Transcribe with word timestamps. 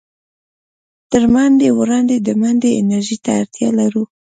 تر 1.11 1.23
منډې 1.33 1.69
وړاندې 1.79 2.15
د 2.19 2.29
منډې 2.41 2.71
انرژۍ 2.81 3.17
ته 3.25 3.31
اړتيا 3.41 3.69
لرو. 3.79 4.03